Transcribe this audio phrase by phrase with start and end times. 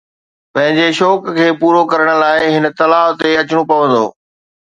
[0.53, 4.05] پنهنجي شوق کي پورو ڪرڻ لاءِ هن تلاءَ تي اچڻو پوندو